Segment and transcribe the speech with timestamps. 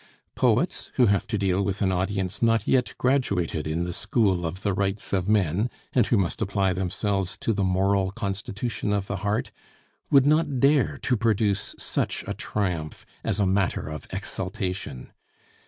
[0.33, 4.63] Poets, who have to deal with an audience not yet graduated in the school of
[4.63, 9.17] the rights of men, and who must apply themselves to the moral constitution of the
[9.17, 9.51] heart,
[10.09, 15.11] would not dare to produce such a triumph as a matter of exultation.